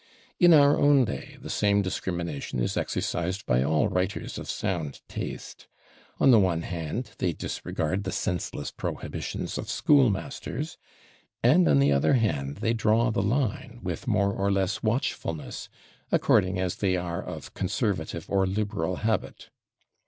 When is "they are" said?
16.77-17.21